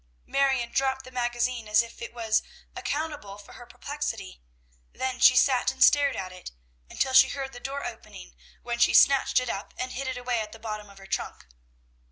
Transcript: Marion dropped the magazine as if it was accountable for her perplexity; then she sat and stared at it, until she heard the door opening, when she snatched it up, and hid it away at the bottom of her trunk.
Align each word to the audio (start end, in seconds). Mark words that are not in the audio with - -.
Marion 0.25 0.71
dropped 0.71 1.05
the 1.05 1.11
magazine 1.11 1.67
as 1.67 1.83
if 1.83 2.01
it 2.01 2.11
was 2.11 2.41
accountable 2.75 3.37
for 3.37 3.53
her 3.53 3.67
perplexity; 3.67 4.41
then 4.91 5.19
she 5.19 5.35
sat 5.35 5.69
and 5.71 5.83
stared 5.83 6.15
at 6.15 6.31
it, 6.31 6.49
until 6.89 7.13
she 7.13 7.29
heard 7.29 7.53
the 7.53 7.59
door 7.59 7.85
opening, 7.85 8.35
when 8.63 8.79
she 8.79 8.95
snatched 8.95 9.39
it 9.39 9.47
up, 9.47 9.75
and 9.77 9.91
hid 9.91 10.07
it 10.07 10.17
away 10.17 10.39
at 10.39 10.53
the 10.53 10.57
bottom 10.59 10.89
of 10.89 10.97
her 10.97 11.05
trunk. 11.05 11.45